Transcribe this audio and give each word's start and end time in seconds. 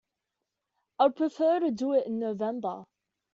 I 0.97 1.03
would 1.03 1.15
prefer 1.15 1.59
to 1.59 1.69
do 1.69 1.93
it 1.93 2.07
in 2.07 2.17
November. 2.17 2.85